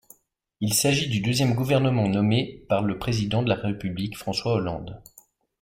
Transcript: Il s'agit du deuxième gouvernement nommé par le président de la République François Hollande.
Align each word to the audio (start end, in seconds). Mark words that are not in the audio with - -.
Il 0.61 0.73
s'agit 0.73 1.09
du 1.09 1.19
deuxième 1.21 1.53
gouvernement 1.53 2.07
nommé 2.09 2.65
par 2.69 2.81
le 2.81 2.97
président 2.97 3.43
de 3.43 3.49
la 3.49 3.55
République 3.55 4.17
François 4.17 4.53
Hollande. 4.53 4.99